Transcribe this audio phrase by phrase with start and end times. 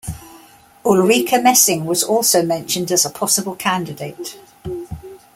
[0.83, 4.35] Ulrica Messing was also mentioned as a possible candidate.